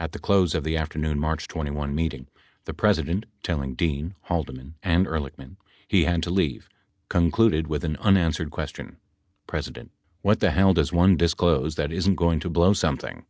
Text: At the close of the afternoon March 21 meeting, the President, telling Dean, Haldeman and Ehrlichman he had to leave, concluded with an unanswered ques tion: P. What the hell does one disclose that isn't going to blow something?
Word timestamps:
At 0.00 0.10
the 0.10 0.18
close 0.18 0.56
of 0.56 0.64
the 0.64 0.76
afternoon 0.76 1.20
March 1.20 1.46
21 1.46 1.94
meeting, 1.94 2.26
the 2.64 2.74
President, 2.74 3.26
telling 3.44 3.76
Dean, 3.76 4.16
Haldeman 4.22 4.74
and 4.82 5.06
Ehrlichman 5.06 5.56
he 5.86 6.02
had 6.02 6.20
to 6.24 6.30
leave, 6.30 6.68
concluded 7.08 7.68
with 7.68 7.84
an 7.84 7.94
unanswered 7.98 8.50
ques 8.50 8.74
tion: 8.74 8.96
P. 9.48 9.60
What 10.22 10.40
the 10.40 10.50
hell 10.50 10.74
does 10.74 10.92
one 10.92 11.16
disclose 11.16 11.76
that 11.76 11.92
isn't 11.92 12.16
going 12.16 12.40
to 12.40 12.50
blow 12.50 12.72
something? 12.72 13.24